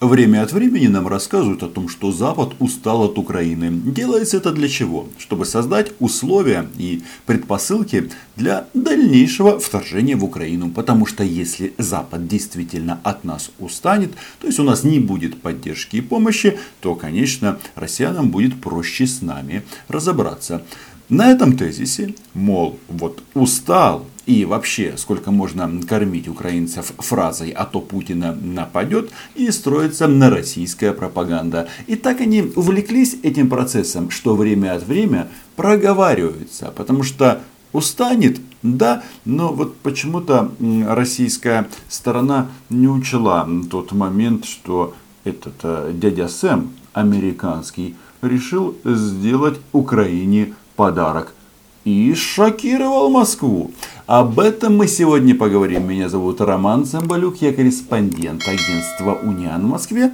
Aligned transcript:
Время 0.00 0.44
от 0.44 0.52
времени 0.52 0.86
нам 0.86 1.08
рассказывают 1.08 1.64
о 1.64 1.68
том, 1.68 1.88
что 1.88 2.12
Запад 2.12 2.52
устал 2.60 3.02
от 3.02 3.18
Украины. 3.18 3.72
Делается 3.72 4.36
это 4.36 4.52
для 4.52 4.68
чего? 4.68 5.08
Чтобы 5.18 5.44
создать 5.44 5.90
условия 5.98 6.68
и 6.78 7.02
предпосылки 7.26 8.08
для 8.36 8.68
дальнейшего 8.74 9.58
вторжения 9.58 10.14
в 10.14 10.22
Украину. 10.22 10.70
Потому 10.70 11.04
что 11.04 11.24
если 11.24 11.74
Запад 11.78 12.28
действительно 12.28 13.00
от 13.02 13.24
нас 13.24 13.50
устанет, 13.58 14.12
то 14.40 14.46
есть 14.46 14.60
у 14.60 14.62
нас 14.62 14.84
не 14.84 15.00
будет 15.00 15.42
поддержки 15.42 15.96
и 15.96 16.00
помощи, 16.00 16.60
то, 16.80 16.94
конечно, 16.94 17.58
россиянам 17.74 18.30
будет 18.30 18.60
проще 18.60 19.04
с 19.04 19.20
нами 19.20 19.64
разобраться. 19.88 20.62
На 21.08 21.32
этом 21.32 21.56
тезисе, 21.56 22.14
мол, 22.34 22.78
вот 22.86 23.20
устал 23.34 24.06
и 24.28 24.44
вообще 24.44 24.92
сколько 24.98 25.30
можно 25.30 25.80
кормить 25.88 26.28
украинцев 26.28 26.92
фразой 26.98 27.50
«а 27.50 27.64
то 27.64 27.80
Путина 27.80 28.36
нападет» 28.38 29.10
и 29.34 29.50
строится 29.50 30.06
на 30.06 30.28
российская 30.28 30.92
пропаганда. 30.92 31.68
И 31.86 31.96
так 31.96 32.20
они 32.20 32.42
увлеклись 32.54 33.16
этим 33.22 33.48
процессом, 33.48 34.10
что 34.10 34.36
время 34.36 34.74
от 34.74 34.86
времени 34.86 35.24
проговариваются, 35.56 36.70
потому 36.76 37.04
что 37.04 37.40
устанет, 37.72 38.38
да, 38.62 39.02
но 39.24 39.54
вот 39.54 39.78
почему-то 39.78 40.52
российская 40.86 41.66
сторона 41.88 42.48
не 42.68 42.86
учла 42.86 43.48
тот 43.70 43.92
момент, 43.92 44.44
что 44.44 44.94
этот 45.24 45.54
э, 45.62 45.92
дядя 45.94 46.28
Сэм 46.28 46.72
американский 46.92 47.96
решил 48.20 48.76
сделать 48.84 49.58
Украине 49.72 50.54
подарок 50.76 51.32
и 51.84 52.14
шокировал 52.14 53.08
Москву. 53.08 53.70
Об 54.08 54.40
этом 54.40 54.74
мы 54.74 54.88
сегодня 54.88 55.34
поговорим. 55.34 55.86
Меня 55.86 56.08
зовут 56.08 56.40
Роман 56.40 56.86
Цымбалюк, 56.86 57.42
я 57.42 57.52
корреспондент 57.52 58.48
агентства 58.48 59.12
Униан 59.12 59.66
в 59.66 59.68
Москве. 59.68 60.12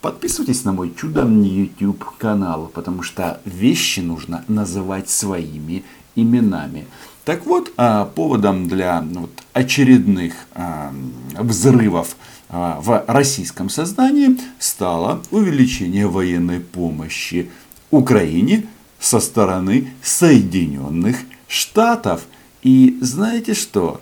Подписывайтесь 0.00 0.62
на 0.62 0.70
мой 0.70 0.94
чудо 0.96 1.26
YouTube 1.26 2.04
канал, 2.16 2.70
потому 2.72 3.02
что 3.02 3.40
вещи 3.44 3.98
нужно 3.98 4.44
называть 4.46 5.10
своими 5.10 5.82
именами. 6.14 6.86
Так 7.24 7.44
вот, 7.44 7.72
а, 7.76 8.04
поводом 8.04 8.68
для 8.68 9.00
вот 9.00 9.32
очередных 9.52 10.34
а, 10.54 10.92
взрывов 11.36 12.14
а, 12.48 12.78
в 12.80 13.04
российском 13.08 13.68
сознании 13.68 14.38
стало 14.60 15.22
увеличение 15.32 16.06
военной 16.06 16.60
помощи 16.60 17.50
Украине 17.90 18.68
со 19.00 19.18
стороны 19.18 19.92
Соединенных 20.04 21.16
Штатов. 21.48 22.20
И 22.62 22.98
знаете 23.00 23.54
что? 23.54 24.00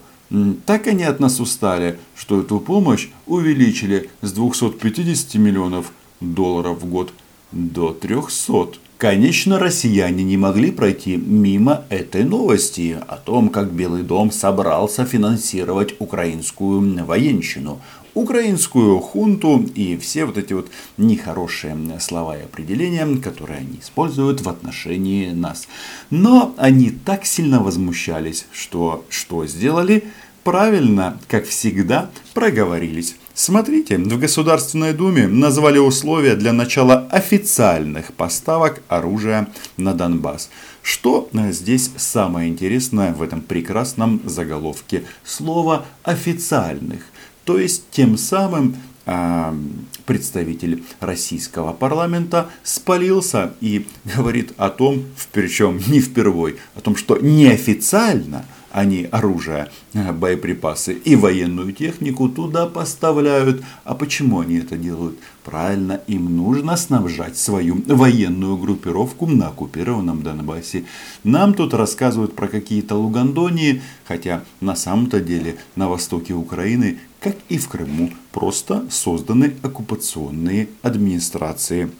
Так 0.64 0.86
они 0.86 1.04
от 1.04 1.20
нас 1.20 1.40
устали, 1.40 1.98
что 2.16 2.40
эту 2.40 2.58
помощь 2.58 3.08
увеличили 3.26 4.10
с 4.22 4.32
250 4.32 5.34
миллионов 5.34 5.92
долларов 6.20 6.82
в 6.82 6.86
год 6.86 7.12
до 7.52 7.92
300. 7.92 8.78
Конечно, 8.98 9.58
россияне 9.58 10.24
не 10.24 10.38
могли 10.38 10.70
пройти 10.70 11.16
мимо 11.16 11.84
этой 11.90 12.24
новости 12.24 12.98
о 13.06 13.16
том, 13.16 13.50
как 13.50 13.70
Белый 13.70 14.02
дом 14.02 14.32
собрался 14.32 15.04
финансировать 15.04 15.94
украинскую 15.98 17.04
военщину 17.04 17.82
украинскую 18.16 18.98
хунту 18.98 19.64
и 19.74 19.98
все 19.98 20.24
вот 20.24 20.38
эти 20.38 20.54
вот 20.54 20.68
нехорошие 20.96 21.76
слова 22.00 22.36
и 22.38 22.42
определения, 22.42 23.06
которые 23.20 23.58
они 23.58 23.78
используют 23.80 24.40
в 24.40 24.48
отношении 24.48 25.30
нас. 25.30 25.68
Но 26.10 26.54
они 26.56 26.90
так 26.90 27.26
сильно 27.26 27.60
возмущались, 27.62 28.46
что 28.52 29.04
что 29.10 29.46
сделали? 29.46 30.04
Правильно, 30.44 31.18
как 31.28 31.44
всегда, 31.44 32.10
проговорились. 32.32 33.16
Смотрите, 33.34 33.98
в 33.98 34.18
Государственной 34.18 34.94
Думе 34.94 35.26
назвали 35.26 35.78
условия 35.78 36.36
для 36.36 36.54
начала 36.54 37.06
официальных 37.10 38.14
поставок 38.14 38.80
оружия 38.88 39.48
на 39.76 39.92
Донбасс. 39.92 40.48
Что 40.82 41.28
здесь 41.50 41.90
самое 41.96 42.48
интересное 42.48 43.12
в 43.12 43.20
этом 43.22 43.42
прекрасном 43.42 44.22
заголовке? 44.24 45.04
Слово 45.24 45.84
«официальных». 46.02 47.02
То 47.46 47.58
есть 47.60 47.84
тем 47.92 48.18
самым 48.18 48.74
а, 49.06 49.56
представитель 50.04 50.82
российского 50.98 51.72
парламента 51.72 52.50
спалился 52.64 53.52
и 53.60 53.86
говорит 54.16 54.52
о 54.56 54.68
том, 54.68 55.04
причем 55.32 55.80
не 55.86 56.00
впервой, 56.00 56.56
о 56.74 56.80
том, 56.80 56.96
что 56.96 57.16
неофициально– 57.16 58.44
они 58.76 59.08
оружие, 59.10 59.70
э, 59.94 60.12
боеприпасы 60.12 60.92
и 60.92 61.16
военную 61.16 61.72
технику 61.72 62.28
туда 62.28 62.66
поставляют. 62.66 63.64
А 63.84 63.94
почему 63.94 64.40
они 64.40 64.56
это 64.56 64.76
делают? 64.76 65.18
Правильно, 65.44 66.02
им 66.06 66.36
нужно 66.36 66.76
снабжать 66.76 67.38
свою 67.38 67.82
военную 67.86 68.58
группировку 68.58 69.26
на 69.26 69.48
оккупированном 69.48 70.22
Донбассе. 70.22 70.84
Нам 71.24 71.54
тут 71.54 71.72
рассказывают 71.72 72.36
про 72.36 72.48
какие-то 72.48 72.96
Лугандонии, 72.96 73.80
хотя 74.06 74.42
на 74.60 74.76
самом-то 74.76 75.20
деле 75.20 75.56
на 75.74 75.88
востоке 75.88 76.34
Украины, 76.34 76.98
как 77.26 77.36
и 77.48 77.58
в 77.58 77.68
Крыму, 77.68 78.12
просто 78.30 78.84
созданы 78.88 79.54
оккупационные 79.64 80.68
администрации. 80.82 81.90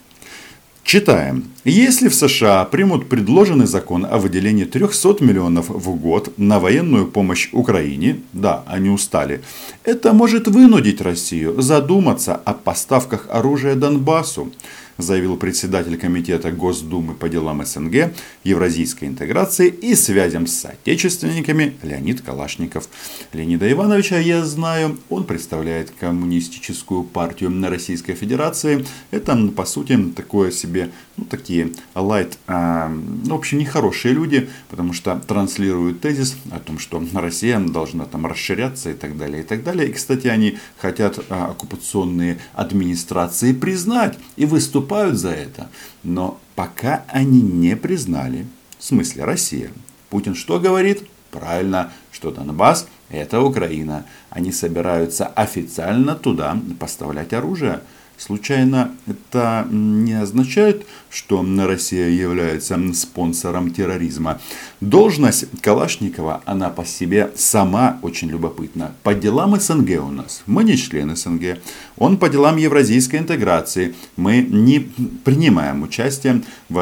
Читаем. 0.85 1.51
Если 1.65 2.09
в 2.09 2.15
США 2.15 2.65
примут 2.65 3.09
предложенный 3.09 3.67
закон 3.67 4.07
о 4.09 4.19
выделении 4.19 4.65
300 4.65 5.25
миллионов 5.25 5.69
в 5.69 5.97
год 5.97 6.33
на 6.39 6.61
военную 6.61 7.09
помощь 7.09 7.49
Украине, 7.51 8.21
да, 8.33 8.63
они 8.69 8.89
устали, 8.89 9.43
это 9.83 10.13
может 10.13 10.47
вынудить 10.47 11.01
Россию 11.01 11.61
задуматься 11.61 12.37
о 12.37 12.55
поставках 12.55 13.27
оружия 13.29 13.75
Донбассу 13.75 14.53
заявил 14.99 15.37
председатель 15.37 15.97
Комитета 15.99 16.51
Госдумы 16.51 17.15
по 17.15 17.29
делам 17.29 17.65
СНГ, 17.65 18.13
евразийской 18.45 19.09
интеграции 19.09 19.69
и 19.69 19.95
связям 19.95 20.47
с 20.47 20.55
соотечественниками 20.55 21.77
Леонид 21.83 22.23
Калашников. 22.23 22.89
Леонида 23.33 23.71
Ивановича 23.71 24.19
я 24.19 24.45
знаю, 24.45 24.99
он 25.09 25.25
представляет 25.25 25.91
коммунистическую 25.91 27.05
партию 27.05 27.51
на 27.51 27.69
Российской 27.69 28.15
Федерации. 28.15 28.87
Это, 29.11 29.37
по 29.55 29.65
сути, 29.65 29.97
такое 30.15 30.51
себе, 30.51 30.91
ну, 31.17 31.25
такие 31.25 31.73
лайт, 31.95 32.39
а, 32.47 32.89
ну, 32.89 33.35
в 33.35 33.39
общем, 33.39 33.59
нехорошие 33.59 34.15
люди, 34.15 34.49
потому 34.69 34.93
что 34.93 35.21
транслируют 35.27 36.01
тезис 36.01 36.37
о 36.51 36.59
том, 36.59 36.79
что 36.79 37.03
Россия 37.15 37.59
должна 37.59 38.05
там 38.05 38.27
расширяться 38.27 38.91
и 38.91 38.95
так 38.95 39.17
далее, 39.17 39.43
и 39.43 39.45
так 39.45 39.63
далее. 39.63 39.89
И, 39.89 39.93
кстати, 39.93 40.29
они 40.29 40.59
хотят 40.79 41.19
а, 41.29 41.51
оккупационные 41.51 42.39
администрации 42.55 43.53
признать 43.53 44.19
и 44.37 44.47
выступать 44.47 44.86
выступают 44.87 45.17
за 45.17 45.31
это, 45.31 45.69
но 46.05 46.39
пока 46.55 47.05
они 47.09 47.43
не 47.43 47.77
признали, 47.77 48.47
в 48.79 48.85
смысле 48.85 49.25
Россия. 49.25 49.71
Путин 50.11 50.35
что 50.35 50.61
говорит? 50.61 51.03
Правильно, 51.31 51.93
что 52.13 52.31
Донбасс– 52.31 52.87
это 53.11 53.41
Украина. 53.41 54.05
Они 54.31 54.53
собираются 54.53 55.27
официально 55.27 56.15
туда 56.15 56.57
поставлять 56.79 57.33
оружие. 57.33 57.81
Случайно 58.19 58.93
это 59.07 59.67
не 59.71 60.15
означает, 60.15 60.87
что 61.11 61.45
Россия 61.67 62.09
является 62.09 62.79
спонсором 62.95 63.71
терроризма. 63.71 64.41
Должность 64.81 65.47
Калашникова, 65.61 66.43
она 66.47 66.71
по 66.71 66.85
себе 66.87 67.31
сама 67.37 67.99
очень 68.01 68.29
любопытна. 68.29 68.93
По 69.03 69.15
делам 69.15 69.61
СНГ 69.61 70.03
у 70.03 70.11
нас, 70.11 70.43
мы 70.47 70.65
не 70.65 70.79
член 70.79 71.15
СНГ. 71.15 71.59
Он 71.99 72.17
по 72.17 72.29
делам 72.31 72.57
евразийской 72.57 73.19
интеграции. 73.19 73.95
Мы 74.17 74.41
не 74.41 74.81
принимаем 75.25 75.83
участие 75.83 76.43
в 76.71 76.79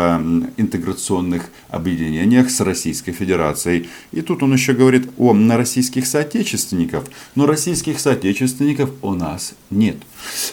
интеграционных 0.57 1.51
объединениях 1.69 2.51
с 2.51 2.61
Российской 2.61 3.13
Федерацией. 3.13 3.89
И 4.13 4.21
тут 4.21 4.43
он 4.45 4.53
еще 4.53 4.73
говорит 4.73 5.11
о 5.19 5.35
российских 5.57 6.07
соотечественников. 6.07 7.05
Но 7.35 7.47
российских 7.47 7.99
соотечественников 7.99 8.91
у 9.03 9.15
нас 9.15 9.55
нет. 9.71 9.97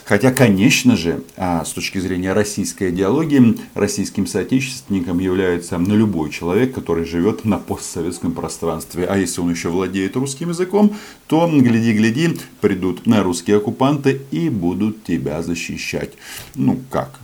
Хотя, 0.05 0.31
конечно 0.31 0.70
же, 0.71 1.23
а, 1.37 1.63
с 1.65 1.71
точки 1.71 1.99
зрения 1.99 2.33
российской 2.33 2.89
идеологии, 2.89 3.57
российским 3.73 4.25
соотечественником 4.25 5.19
является 5.19 5.77
ну, 5.77 5.95
любой 5.95 6.29
человек, 6.29 6.73
который 6.73 7.05
живет 7.05 7.45
на 7.45 7.57
постсоветском 7.57 8.31
пространстве. 8.31 9.05
А 9.05 9.17
если 9.17 9.41
он 9.41 9.51
еще 9.51 9.69
владеет 9.69 10.15
русским 10.15 10.49
языком, 10.49 10.95
то, 11.27 11.47
гляди-гляди, 11.47 12.39
придут 12.61 13.05
на 13.05 13.23
русские 13.23 13.57
оккупанты 13.57 14.21
и 14.31 14.49
будут 14.49 15.03
тебя 15.03 15.41
защищать. 15.41 16.11
Ну 16.55 16.79
как? 16.89 17.19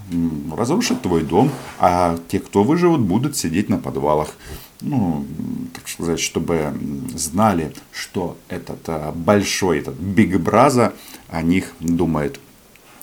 Разрушат 0.55 1.01
твой 1.01 1.23
дом, 1.23 1.51
а 1.79 2.17
те, 2.27 2.39
кто 2.39 2.63
выживут, 2.63 3.01
будут 3.01 3.35
сидеть 3.35 3.69
на 3.69 3.77
подвалах 3.77 4.35
ну, 4.81 5.25
так 5.73 5.87
сказать, 5.87 6.19
чтобы 6.19 6.73
знали, 7.15 7.73
что 7.91 8.37
этот 8.47 8.87
а, 8.87 9.11
большой, 9.11 9.79
этот 9.79 9.95
Биг 9.95 10.39
Браза 10.39 10.93
о 11.29 11.41
них 11.41 11.73
думает. 11.79 12.39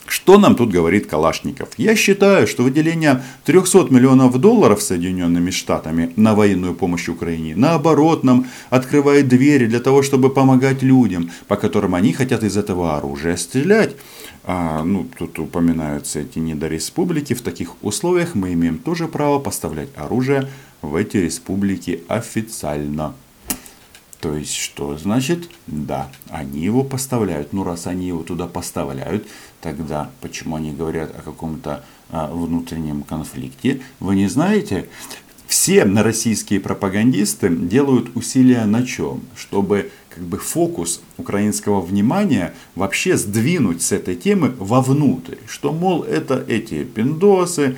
Что 0.07 0.39
нам 0.39 0.55
тут 0.55 0.71
говорит 0.71 1.07
Калашников? 1.07 1.71
Я 1.79 1.97
считаю, 1.97 2.47
что 2.47 2.63
выделение 2.63 3.23
300 3.45 3.87
миллионов 3.91 4.39
долларов 4.39 4.83
Соединенными 4.83 5.51
Штатами 5.51 6.13
на 6.17 6.35
военную 6.35 6.75
помощь 6.75 7.09
Украине, 7.09 7.55
наоборот, 7.57 8.23
нам 8.23 8.47
открывает 8.69 9.29
двери 9.29 9.67
для 9.67 9.81
того, 9.81 10.03
чтобы 10.03 10.29
помогать 10.29 10.83
людям, 10.83 11.31
по 11.49 11.57
которым 11.57 11.95
они 11.95 12.13
хотят 12.13 12.43
из 12.45 12.57
этого 12.57 12.97
оружия 12.97 13.37
стрелять. 13.37 13.97
а, 14.45 14.85
ну, 14.85 15.07
тут 15.19 15.39
упоминаются 15.39 16.21
эти 16.21 16.39
недореспублики, 16.39 17.33
в 17.33 17.41
таких 17.41 17.83
условиях 17.83 18.35
мы 18.35 18.53
имеем 18.53 18.79
тоже 18.79 19.09
право 19.09 19.39
поставлять 19.39 19.89
оружие 19.97 20.49
в 20.83 20.97
эти 20.97 21.17
республики 21.17 22.03
официально. 22.09 23.15
То 24.25 24.35
есть, 24.35 24.55
что 24.55 24.97
значит? 24.97 25.51
Да, 25.67 26.11
они 26.31 26.65
его 26.65 26.83
поставляют. 26.83 27.53
Ну, 27.53 27.63
раз 27.63 27.87
они 27.87 28.07
его 28.07 28.23
туда 28.23 28.47
поставляют, 28.47 29.27
тогда 29.61 30.11
почему 30.23 30.57
они 30.57 30.73
говорят 30.73 31.15
о 31.15 31.21
каком-то 31.21 31.85
а, 32.09 32.33
внутреннем 32.33 33.03
конфликте? 33.03 33.83
Вы 34.01 34.17
не 34.17 34.27
знаете? 34.29 34.89
Все 35.47 35.85
российские 35.85 36.61
пропагандисты 36.61 37.55
делают 37.55 38.17
усилия 38.17 38.65
на 38.65 38.87
чем? 38.87 39.21
Чтобы 39.37 39.91
как 40.09 40.25
бы 40.25 40.39
фокус 40.39 41.03
украинского 41.19 41.83
внимания 41.83 42.55
вообще 42.77 43.19
сдвинуть 43.19 43.83
с 43.83 43.93
этой 43.93 44.17
темы 44.17 44.55
вовнутрь. 44.59 45.37
Что, 45.47 45.71
мол, 45.71 46.03
это 46.03 46.43
эти 46.49 46.85
пиндосы, 46.85 47.77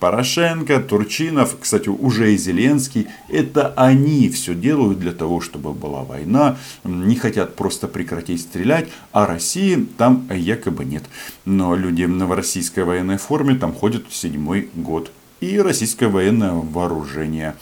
Порошенко, 0.00 0.80
Турчинов, 0.80 1.56
кстати, 1.60 1.88
уже 1.88 2.32
и 2.32 2.36
Зеленский, 2.36 3.08
это 3.28 3.72
они 3.76 4.28
все 4.28 4.54
делают 4.54 5.00
для 5.00 5.12
того, 5.12 5.40
чтобы 5.40 5.72
была 5.72 6.04
война, 6.04 6.56
не 6.84 7.16
хотят 7.16 7.56
просто 7.56 7.88
прекратить 7.88 8.42
стрелять, 8.42 8.88
а 9.12 9.26
России 9.26 9.86
там 9.96 10.28
якобы 10.32 10.84
нет. 10.84 11.04
Но 11.44 11.74
люди 11.74 12.04
в 12.04 12.32
российской 12.32 12.84
военной 12.84 13.18
форме 13.18 13.54
там 13.56 13.72
ходят 13.72 14.04
седьмой 14.10 14.68
год. 14.74 15.10
И 15.40 15.58
российское 15.60 16.08
военное 16.08 16.52
вооружение. 16.52 17.54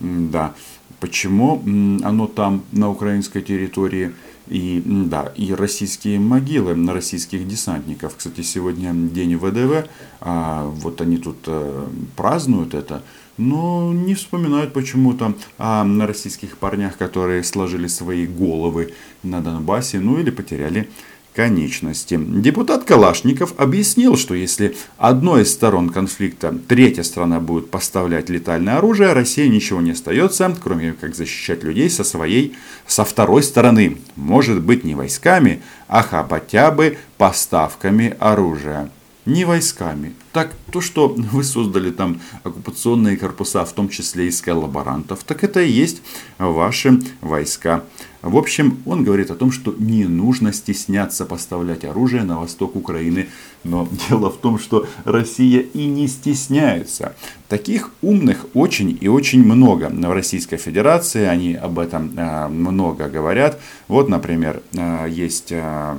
Да. 0.00 0.54
Почему 1.00 1.62
оно 2.04 2.26
там 2.26 2.64
на 2.72 2.90
украинской 2.90 3.42
территории? 3.42 4.14
И, 4.48 4.82
да, 4.84 5.32
и 5.36 5.54
российские 5.54 6.20
могилы 6.20 6.74
на 6.74 6.92
российских 6.92 7.48
десантников. 7.48 8.16
Кстати, 8.16 8.42
сегодня 8.42 8.92
день 8.92 9.36
ВДВ, 9.36 9.88
а 10.20 10.66
вот 10.66 11.00
они 11.00 11.16
тут 11.16 11.38
а, 11.46 11.88
празднуют 12.14 12.74
это, 12.74 13.02
но 13.38 13.92
не 13.92 14.14
вспоминают 14.14 14.72
почему-то 14.72 15.34
о 15.58 15.84
российских 16.06 16.58
парнях, 16.58 16.98
которые 16.98 17.42
сложили 17.42 17.86
свои 17.86 18.26
головы 18.26 18.92
на 19.22 19.40
Донбассе, 19.40 19.98
ну 19.98 20.18
или 20.20 20.30
потеряли 20.30 20.90
конечности. 21.34 22.18
Депутат 22.18 22.84
Калашников 22.84 23.54
объяснил, 23.58 24.16
что 24.16 24.34
если 24.34 24.76
одной 24.98 25.42
из 25.42 25.52
сторон 25.52 25.90
конфликта 25.90 26.56
третья 26.68 27.02
страна 27.02 27.40
будет 27.40 27.70
поставлять 27.70 28.30
летальное 28.30 28.76
оружие, 28.76 29.12
России 29.12 29.46
ничего 29.48 29.80
не 29.80 29.90
остается, 29.90 30.54
кроме 30.62 30.92
как 30.92 31.14
защищать 31.14 31.64
людей 31.64 31.90
со 31.90 32.04
своей, 32.04 32.54
со 32.86 33.04
второй 33.04 33.42
стороны. 33.42 33.98
Может 34.16 34.62
быть 34.62 34.84
не 34.84 34.94
войсками, 34.94 35.60
а 35.88 36.02
хотя 36.02 36.70
бы 36.70 36.98
поставками 37.18 38.16
оружия 38.20 38.90
не 39.26 39.44
войсками. 39.44 40.14
Так, 40.32 40.52
то, 40.70 40.80
что 40.80 41.08
вы 41.08 41.44
создали 41.44 41.90
там 41.90 42.20
оккупационные 42.42 43.16
корпуса, 43.16 43.64
в 43.64 43.72
том 43.72 43.88
числе 43.88 44.28
из 44.28 44.40
коллаборантов, 44.40 45.24
так 45.24 45.44
это 45.44 45.62
и 45.62 45.70
есть 45.70 46.02
ваши 46.38 47.00
войска. 47.20 47.84
В 48.20 48.36
общем, 48.36 48.78
он 48.86 49.04
говорит 49.04 49.30
о 49.30 49.34
том, 49.34 49.52
что 49.52 49.74
не 49.78 50.04
нужно 50.04 50.52
стесняться 50.52 51.26
поставлять 51.26 51.84
оружие 51.84 52.22
на 52.22 52.40
восток 52.40 52.74
Украины. 52.74 53.28
Но 53.64 53.88
дело 54.08 54.30
в 54.30 54.38
том, 54.38 54.58
что 54.58 54.86
Россия 55.04 55.60
и 55.60 55.86
не 55.86 56.08
стесняется. 56.08 57.14
Таких 57.48 57.90
умных 58.02 58.46
очень 58.54 58.96
и 59.00 59.08
очень 59.08 59.44
много 59.44 59.90
в 59.90 60.12
Российской 60.12 60.56
Федерации. 60.56 61.24
Они 61.24 61.54
об 61.54 61.78
этом 61.78 62.12
э, 62.16 62.48
много 62.48 63.08
говорят. 63.08 63.60
Вот, 63.88 64.08
например, 64.08 64.62
э, 64.72 65.06
есть 65.10 65.52
э, 65.52 65.96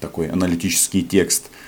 такой 0.00 0.28
аналитический 0.28 1.02
текст– 1.02 1.50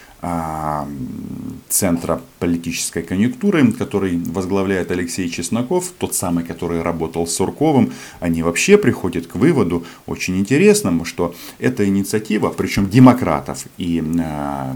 Центра 1.68 2.20
политической 2.38 3.02
конъюнктуры, 3.02 3.72
который 3.72 4.16
возглавляет 4.16 4.90
Алексей 4.90 5.28
Чесноков, 5.28 5.92
тот 5.98 6.14
самый, 6.14 6.44
который 6.44 6.82
работал 6.82 7.26
с 7.26 7.34
Сурковым, 7.34 7.92
они 8.20 8.42
вообще 8.42 8.78
приходят 8.78 9.26
к 9.26 9.34
выводу 9.34 9.84
очень 10.06 10.38
интересному, 10.38 11.04
что 11.04 11.34
эта 11.58 11.84
инициатива, 11.86 12.50
причем 12.50 12.88
демократов 12.88 13.66
и 13.76 14.02
э, 14.02 14.74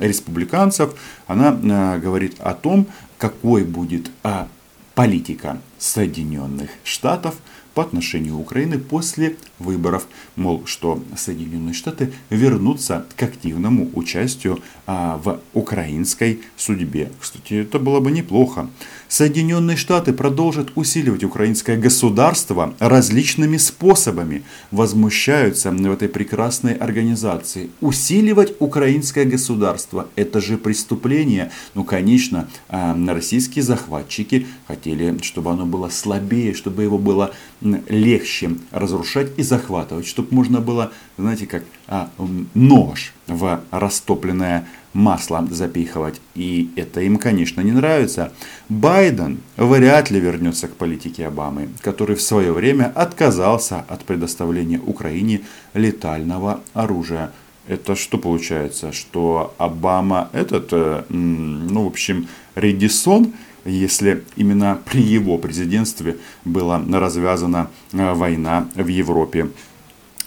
республиканцев, 0.00 0.94
она 1.26 1.52
э, 1.52 2.00
говорит 2.00 2.40
о 2.40 2.54
том, 2.54 2.86
какой 3.18 3.64
будет 3.64 4.10
э, 4.24 4.46
политика 4.94 5.58
Соединенных 5.82 6.70
Штатов– 6.84 7.34
по 7.74 7.82
отношению 7.82 8.38
Украины 8.38 8.78
после 8.78 9.36
выборов. 9.58 10.06
Мол, 10.36 10.64
что 10.66 11.02
Соединенные 11.16 11.74
Штаты 11.74 12.12
вернутся 12.30 13.06
к 13.16 13.22
активному 13.22 13.90
участию 13.94 14.60
а, 14.86 15.20
в 15.22 15.40
украинской 15.54 16.40
судьбе. 16.56 17.10
Кстати, 17.20 17.54
это 17.54 17.78
было 17.78 18.00
бы 18.00 18.10
неплохо. 18.10 18.68
Соединенные 19.08 19.76
Штаты 19.76 20.12
продолжат 20.12 20.72
усиливать 20.74 21.24
украинское 21.24 21.76
государство 21.76 22.74
различными 22.78 23.56
способами. 23.56 24.42
Возмущаются 24.70 25.70
в 25.70 25.92
этой 25.92 26.08
прекрасной 26.08 26.74
организации. 26.74 27.70
Усиливать 27.80 28.54
украинское 28.58 29.24
государство– 29.24 30.08
это 30.16 30.40
же 30.40 30.58
преступление. 30.58 31.50
Ну, 31.74 31.84
конечно, 31.84 32.48
а, 32.68 32.96
российские 33.08 33.62
захватчики 33.62 34.46
хотели, 34.66 35.18
чтобы 35.22 35.50
оно 35.50 35.66
было 35.72 35.88
слабее, 35.88 36.54
чтобы 36.54 36.84
его 36.84 36.98
было 36.98 37.32
легче 37.60 38.50
разрушать 38.70 39.32
и 39.38 39.42
захватывать, 39.42 40.06
чтобы 40.06 40.28
можно 40.30 40.60
было, 40.60 40.92
знаете, 41.18 41.46
как 41.46 41.64
а, 41.88 42.10
нож 42.54 43.12
в 43.26 43.60
растопленное 43.70 44.68
масло 44.92 45.46
запихивать. 45.50 46.20
И 46.34 46.70
это 46.76 47.00
им, 47.00 47.16
конечно, 47.16 47.60
не 47.62 47.72
нравится. 47.72 48.32
Байден 48.68 49.40
вряд 49.56 50.10
ли 50.10 50.20
вернется 50.20 50.68
к 50.68 50.76
политике 50.76 51.26
Обамы, 51.26 51.68
который 51.80 52.16
в 52.16 52.22
свое 52.22 52.52
время 52.52 52.92
отказался 52.94 53.84
от 53.88 54.04
предоставления 54.04 54.80
Украине 54.80 55.40
летального 55.74 56.60
оружия. 56.74 57.32
Это 57.68 57.94
что 57.94 58.18
получается? 58.18 58.92
Что 58.92 59.54
Обама 59.58 60.28
этот, 60.32 60.68
э, 60.72 61.04
ну, 61.08 61.84
в 61.84 61.86
общем, 61.86 62.28
Редисон, 62.54 63.32
если 63.64 64.24
именно 64.36 64.78
при 64.84 65.02
его 65.02 65.38
президентстве 65.38 66.16
была 66.44 66.82
развязана 66.90 67.70
э, 67.92 68.12
война 68.14 68.68
в 68.74 68.86
Европе. 68.86 69.48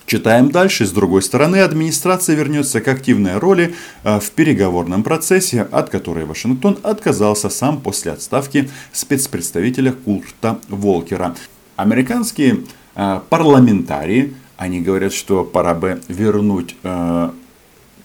Читаем 0.05 0.51
дальше. 0.51 0.85
С 0.85 0.91
другой 0.91 1.23
стороны, 1.23 1.57
администрация 1.57 2.35
вернется 2.35 2.79
к 2.79 2.87
активной 2.87 3.37
роли 3.37 3.73
э, 4.03 4.19
в 4.19 4.31
переговорном 4.31 5.03
процессе, 5.03 5.63
от 5.63 5.89
которой 5.89 6.25
Вашингтон 6.25 6.77
отказался 6.83 7.49
сам 7.49 7.81
после 7.81 8.11
отставки 8.11 8.69
спецпредставителя 8.92 9.94
Курта 9.94 10.59
Волкера. 10.69 11.35
Американские 11.75 12.65
э, 12.95 13.19
парламентарии, 13.30 14.35
они 14.57 14.80
говорят, 14.81 15.11
что 15.11 15.44
пора 15.44 15.73
бы 15.73 16.01
вернуть 16.07 16.75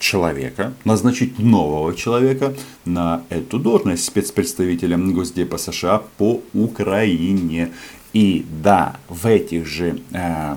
человека, 0.00 0.72
назначить 0.84 1.38
нового 1.38 1.94
человека 1.94 2.54
на 2.84 3.22
эту 3.28 3.60
должность 3.60 4.04
спецпредставителя 4.04 4.96
Госдепа 4.96 5.58
США 5.58 6.02
по 6.18 6.40
Украине. 6.54 7.70
И 8.12 8.44
да, 8.62 8.96
в 9.08 9.26
этих 9.26 9.66
же 9.66 10.00
э, 10.12 10.56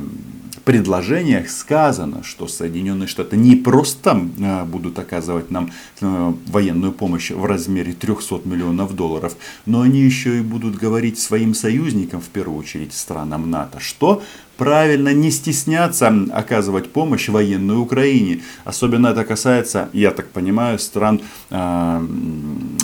предложениях 0.64 1.50
сказано, 1.50 2.24
что 2.24 2.48
Соединенные 2.48 3.08
Штаты 3.08 3.38
не 3.38 3.56
просто 3.56 4.28
э, 4.40 4.64
будут 4.66 4.98
оказывать 5.00 5.52
нам 5.52 5.72
э, 6.02 6.34
военную 6.48 6.94
помощь 6.94 7.32
в 7.32 7.46
размере 7.46 7.94
300 7.94 8.42
миллионов 8.46 8.96
долларов, 8.96 9.36
но 9.66 9.82
они 9.82 10.02
еще 10.02 10.40
и 10.40 10.42
будут 10.42 10.76
говорить 10.76 11.20
своим 11.20 11.54
союзникам, 11.54 12.22
в 12.22 12.30
первую 12.30 12.60
очередь 12.60 12.94
странам 12.94 13.50
НАТО, 13.50 13.80
что 13.80 14.22
правильно 14.58 15.14
не 15.14 15.32
стесняться 15.32 16.14
оказывать 16.32 16.92
помощь 16.92 17.30
военной 17.30 17.82
Украине. 17.82 18.42
Особенно 18.64 19.08
это 19.08 19.26
касается, 19.26 19.90
я 19.94 20.12
так 20.12 20.30
понимаю, 20.30 20.80
стран 20.80 21.22
э, 21.50 22.08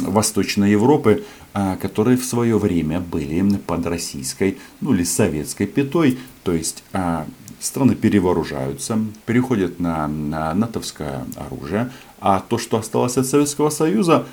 Восточной 0.02 0.72
Европы, 0.72 1.24
э, 1.54 1.78
которые 1.82 2.18
в 2.18 2.26
свое 2.26 2.58
время 2.58 3.00
были 3.00 3.40
под 3.68 3.86
российской, 3.86 4.58
ну 4.82 4.94
или 4.94 5.04
советской 5.04 5.68
пятой. 5.68 6.18
То 6.44 6.54
есть 6.54 6.84
э, 6.94 7.24
страны 7.60 7.96
перевооружаются, 7.96 9.00
переходят 9.26 9.80
на, 9.80 10.08
на 10.08 10.54
натовское 10.54 11.26
оружие, 11.36 11.92
а 12.20 12.40
то, 12.40 12.58
что 12.58 12.78
осталось 12.78 13.18
от 13.18 13.26
Советского 13.26 13.70
Союза, 13.70 14.26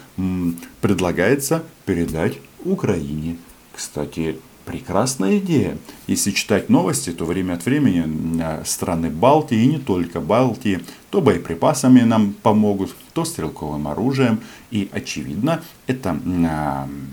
предлагается 0.80 1.62
передать 1.84 2.38
Украине. 2.64 3.36
Кстати, 3.74 4.38
Прекрасная 4.66 5.38
идея. 5.38 5.78
Если 6.08 6.32
читать 6.32 6.68
новости, 6.68 7.12
то 7.12 7.24
время 7.24 7.54
от 7.54 7.64
времени 7.64 8.42
э, 8.42 8.64
страны 8.64 9.10
Балтии, 9.10 9.62
и 9.62 9.66
не 9.68 9.78
только 9.78 10.20
Балтии, 10.20 10.80
то 11.10 11.20
боеприпасами 11.20 12.00
нам 12.00 12.32
помогут, 12.32 12.92
то 13.14 13.24
стрелковым 13.24 13.86
оружием. 13.86 14.40
И 14.72 14.90
очевидно, 14.92 15.62
это 15.86 16.18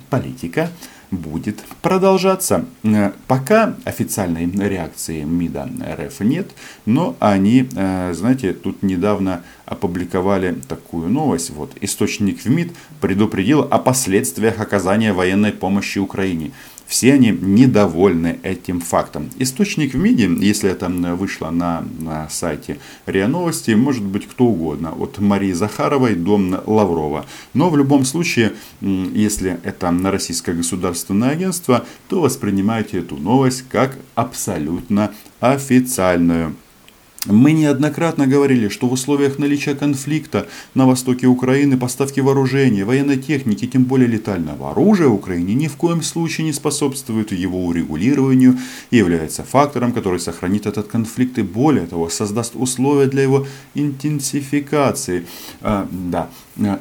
политика 0.09 0.71
будет 1.17 1.63
продолжаться. 1.81 2.65
Э, 2.83 3.11
пока 3.27 3.75
официальной 3.85 4.45
реакции 4.45 5.23
МИДа 5.23 5.69
РФ 5.99 6.19
нет, 6.21 6.51
но 6.85 7.15
они, 7.19 7.69
э, 7.75 8.13
знаете, 8.13 8.53
тут 8.53 8.83
недавно 8.83 9.43
опубликовали 9.65 10.55
такую 10.67 11.09
новость. 11.09 11.51
Вот, 11.51 11.71
источник 11.81 12.41
в 12.41 12.49
МИД 12.49 12.71
предупредил 13.01 13.61
о 13.61 13.79
последствиях 13.79 14.59
оказания 14.59 15.13
военной 15.13 15.51
помощи 15.51 15.99
Украине. 15.99 16.51
Все 16.93 17.13
они 17.13 17.31
недовольны 17.31 18.37
этим 18.43 18.79
фактом. 18.79 19.31
Источник 19.39 19.95
в 19.95 19.97
МИДе, 19.97 20.29
если 20.45 20.69
это 20.69 20.89
вышло 20.89 21.49
на, 21.49 21.83
на 21.97 22.29
сайте 22.29 22.77
РИА 23.07 23.27
Новости, 23.27 23.71
может 23.71 24.03
быть 24.03 24.27
кто 24.27 24.45
угодно. 24.45 24.93
От 24.93 25.17
Марии 25.17 25.53
Захаровой 25.53 26.13
до 26.13 26.37
Лаврова. 26.67 27.25
Но 27.55 27.71
в 27.71 27.77
любом 27.77 28.05
случае, 28.05 28.53
если 28.79 29.59
это 29.63 29.89
на 29.89 30.11
российское 30.11 30.53
государственное 30.53 31.31
агентство, 31.31 31.83
то 32.09 32.21
воспринимайте 32.21 32.99
эту 32.99 33.17
новость 33.17 33.63
как 33.69 33.97
абсолютно 34.13 35.15
официальную. 35.39 36.55
Мы 37.25 37.53
неоднократно 37.53 38.27
говорили, 38.27 38.67
что 38.67 38.87
в 38.87 38.91
условиях 38.91 39.39
наличия 39.39 39.75
конфликта 39.75 40.45
на 40.73 40.85
востоке 40.85 41.27
Украины 41.27 41.77
поставки 41.77 42.19
вооружения, 42.19 42.83
военной 42.83 43.17
техники, 43.17 43.65
тем 43.65 43.85
более 43.85 44.07
летального 44.07 44.71
оружия 44.71 45.07
Украине 45.07 45.53
ни 45.53 45.67
в 45.67 45.77
коем 45.77 46.01
случае 46.01 46.45
не 46.47 46.51
способствуют 46.51 47.31
его 47.31 47.65
урегулированию 47.65 48.57
и 48.91 48.97
является 48.97 49.43
фактором, 49.43 49.93
который 49.93 50.19
сохранит 50.19 50.65
этот 50.65 50.87
конфликт 50.87 51.37
и 51.37 51.43
более 51.43 51.87
того 51.87 52.09
создаст 52.09 52.55
условия 52.55 53.07
для 53.07 53.23
его 53.23 53.47
интенсификации. 53.73 55.25
А, 55.61 55.87
да, 55.91 56.29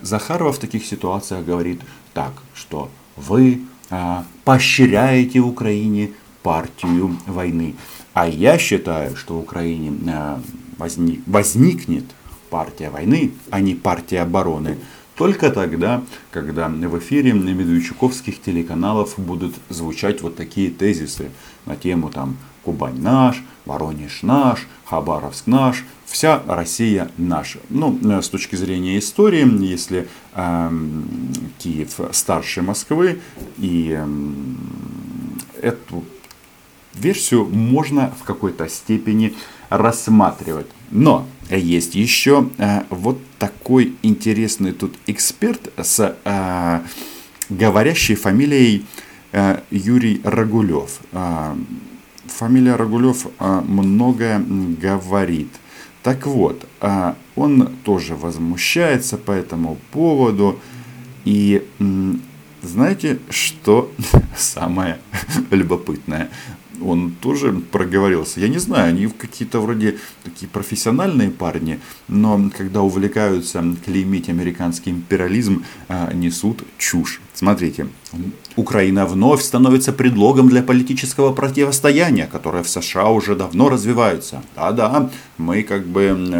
Захарова 0.02 0.52
в 0.52 0.58
таких 0.58 0.84
ситуациях 0.84 1.44
говорит 1.44 1.82
так, 2.14 2.32
что 2.52 2.90
вы 3.14 3.60
а, 3.90 4.24
поощряете 4.44 5.38
Украине 5.38 6.10
партию 6.42 7.16
войны. 7.26 7.76
А 8.14 8.28
я 8.28 8.58
считаю, 8.58 9.16
что 9.16 9.34
в 9.34 9.40
Украине 9.40 9.92
э, 10.06 10.38
возник, 10.76 11.20
возникнет 11.26 12.04
партия 12.50 12.90
войны, 12.90 13.32
а 13.50 13.60
не 13.60 13.74
партия 13.74 14.20
обороны, 14.20 14.78
только 15.16 15.50
тогда, 15.50 16.02
когда 16.30 16.68
в 16.68 16.98
эфире 16.98 17.32
медведчуковских 17.32 18.40
телеканалов 18.40 19.14
будут 19.18 19.54
звучать 19.68 20.22
вот 20.22 20.36
такие 20.36 20.70
тезисы 20.70 21.30
на 21.66 21.76
тему 21.76 22.10
там 22.10 22.36
Кубань 22.64 23.00
наш, 23.00 23.42
Воронеж 23.64 24.22
наш, 24.22 24.66
Хабаровск 24.84 25.46
наш, 25.46 25.84
вся 26.06 26.42
Россия 26.46 27.10
наша. 27.16 27.60
Ну, 27.70 27.98
э, 28.02 28.22
с 28.22 28.28
точки 28.28 28.56
зрения 28.56 28.98
истории, 28.98 29.46
если 29.64 30.08
э, 30.34 30.70
Киев 31.58 32.00
старше 32.12 32.62
Москвы 32.62 33.20
и 33.58 33.96
э, 33.98 34.06
эту 35.60 36.04
версию 36.94 37.46
можно 37.46 38.12
в 38.20 38.24
какой-то 38.24 38.68
степени 38.68 39.34
рассматривать. 39.70 40.66
Но 40.90 41.26
есть 41.50 41.94
еще 41.94 42.48
э, 42.58 42.82
вот 42.90 43.18
такой 43.38 43.94
интересный 44.02 44.72
тут 44.72 44.94
эксперт 45.06 45.72
с 45.76 46.16
э, 46.24 46.80
говорящей 47.48 48.14
фамилией 48.14 48.86
э, 49.32 49.60
Юрий 49.70 50.20
Рагулев. 50.24 51.00
Фамилия 52.26 52.76
Рагулев 52.76 53.26
многое 53.38 54.38
говорит. 54.38 55.48
Так 56.02 56.26
вот, 56.26 56.66
он 57.36 57.68
тоже 57.84 58.16
возмущается 58.16 59.18
по 59.18 59.32
этому 59.32 59.76
поводу. 59.90 60.58
И 61.24 61.62
знаете, 62.62 63.18
что 63.28 63.92
самое 64.36 64.98
любопытное? 65.50 66.30
Он 66.80 67.12
тоже 67.20 67.52
проговорился. 67.52 68.40
Я 68.40 68.48
не 68.48 68.58
знаю, 68.58 68.90
они 68.90 69.06
какие-то 69.06 69.60
вроде 69.60 69.98
такие 70.24 70.48
профессиональные 70.48 71.30
парни, 71.30 71.80
но 72.08 72.50
когда 72.56 72.82
увлекаются 72.82 73.62
клеймить 73.84 74.28
американский 74.28 74.90
империализм, 74.90 75.64
а, 75.88 76.12
несут 76.12 76.64
чушь. 76.78 77.20
Смотрите, 77.34 77.86
Украина 78.56 79.06
вновь 79.06 79.42
становится 79.42 79.92
предлогом 79.92 80.48
для 80.48 80.62
политического 80.62 81.32
противостояния, 81.32 82.26
которое 82.26 82.62
в 82.62 82.68
США 82.68 83.08
уже 83.08 83.34
давно 83.34 83.68
развивается. 83.68 84.42
Да-да, 84.54 85.10
мы 85.38 85.62
как 85.62 85.86
бы 85.86 86.38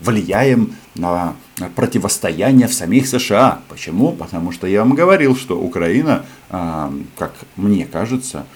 влияем 0.00 0.74
на 0.94 1.34
противостояние 1.74 2.68
в 2.68 2.74
самих 2.74 3.06
США. 3.06 3.60
Почему? 3.68 4.12
Потому 4.12 4.52
что 4.52 4.66
я 4.66 4.80
вам 4.80 4.94
говорил, 4.94 5.36
что 5.36 5.58
Украина, 5.58 6.24
а, 6.50 6.92
как 7.16 7.34
мне 7.56 7.86
кажется, 7.86 8.46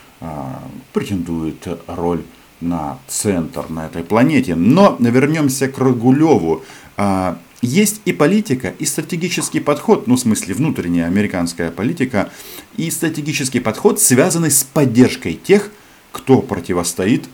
претендует 0.92 1.66
роль 1.87 2.23
на 2.61 2.99
центр 3.06 3.68
на 3.68 3.87
этой 3.87 4.02
планете. 4.02 4.54
Но 4.54 4.96
вернемся 4.99 5.68
к 5.68 5.78
Рогулеву. 5.78 6.64
А, 6.96 7.38
есть 7.62 8.00
и 8.04 8.12
политика, 8.12 8.75
и 8.78 8.85
стратегический 8.85 9.61
подход, 9.61 10.06
ну 10.06 10.16
в 10.16 10.20
смысле 10.20 10.54
внутренняя 10.54 11.06
американская 11.06 11.70
политика, 11.70 12.30
и 12.76 12.90
стратегический 12.90 13.61
подход, 13.61 14.00
связанный 14.00 14.50
с 14.50 14.62
поддержкой 14.62 15.35
тех, 15.35 15.70
кто 16.12 16.40
противостоит 16.40 17.28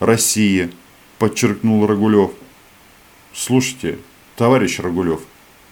России, 0.00 0.70
подчеркнул 1.18 1.86
Рогулев. 1.86 2.32
Слушайте, 3.32 3.98
товарищ 4.36 4.78
Рогулев, 4.80 5.20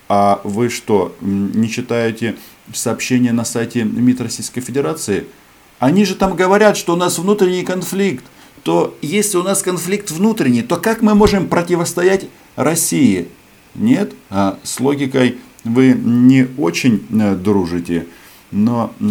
а 0.08 0.40
вы 0.44 0.68
что, 0.68 1.16
не 1.20 1.68
читаете 1.70 2.36
сообщения 2.72 3.32
на 3.32 3.44
сайте 3.44 3.84
МИД 3.84 4.22
Российской 4.22 4.60
Федерации– 4.60 5.26
они 5.84 6.06
же 6.06 6.14
там 6.14 6.34
говорят, 6.34 6.78
что 6.78 6.94
у 6.94 6.96
нас 6.96 7.18
внутренний 7.18 7.62
конфликт. 7.62 8.24
То 8.62 8.96
если 9.02 9.36
у 9.36 9.42
нас 9.42 9.62
конфликт 9.62 10.10
внутренний, 10.10 10.62
то 10.62 10.78
как 10.78 11.02
мы 11.02 11.14
можем 11.14 11.46
противостоять 11.46 12.26
России? 12.56 13.28
Нет, 13.74 14.14
а 14.30 14.58
с 14.62 14.80
логикой 14.80 15.36
вы 15.62 15.92
не 15.92 16.48
очень 16.56 17.06
э, 17.12 17.34
дружите, 17.34 18.06
но 18.50 18.94
э, 18.98 19.04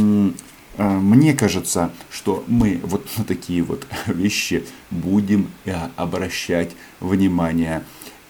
мне 0.79 1.35
кажется, 1.35 1.91
что 2.09 2.43
мы 2.47 2.79
вот 2.81 3.05
на 3.17 3.23
такие 3.23 3.61
вот 3.61 3.85
вещи 4.07 4.65
будем 4.89 5.51
э, 5.65 5.75
обращать 5.95 6.71
внимание. 6.99 7.83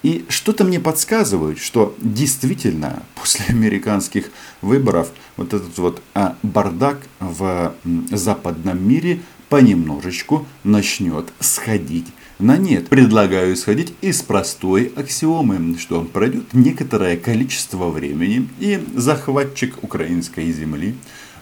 И 0.04 0.26
что-то 0.28 0.66
мне 0.66 0.82
подсказывает, 0.82 1.60
что 1.60 1.96
действительно 1.98 3.04
после 3.16 3.46
американских 3.50 4.32
выборов 4.62 5.12
вот 5.38 5.54
этот 5.54 5.78
вот 5.78 6.02
а, 6.14 6.36
бардак 6.44 7.00
в 7.20 7.74
западном 8.12 8.86
мире 8.86 9.22
понемножечку 9.48 10.46
начнет 10.66 11.32
сходить 11.40 12.08
на 12.38 12.58
нет. 12.58 12.90
Предлагаю 12.90 13.54
исходить 13.54 13.94
из 14.02 14.22
простой 14.22 14.92
аксиомы, 14.96 15.78
что 15.78 16.02
пройдет 16.02 16.54
некоторое 16.54 17.16
количество 17.16 17.90
времени 17.90 18.50
и 18.60 18.84
захватчик 18.96 19.82
украинской 19.84 20.52
земли, 20.52 20.96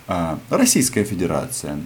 а, 0.08 0.38
Российская 0.52 1.04
Федерация, 1.04 1.80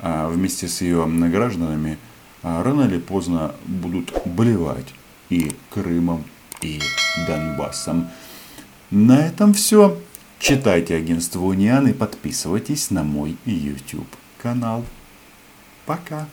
а, 0.00 0.30
вместе 0.30 0.68
с 0.68 0.80
ее 0.80 1.06
гражданами, 1.06 1.98
рано 2.42 2.82
или 2.82 2.98
поздно 2.98 3.54
будут 3.66 4.12
болевать 4.26 4.86
и 5.30 5.52
Крымом, 5.70 6.24
и 6.62 6.80
Донбассом. 7.26 8.08
На 8.90 9.26
этом 9.26 9.54
все. 9.54 9.98
Читайте 10.38 10.94
агентство 10.96 11.40
Униан 11.40 11.88
и 11.88 11.92
подписывайтесь 11.92 12.90
на 12.90 13.02
мой 13.02 13.36
YouTube 13.44 14.06
канал. 14.40 14.84
Пока. 15.86 16.22